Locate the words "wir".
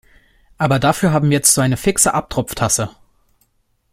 1.29-1.37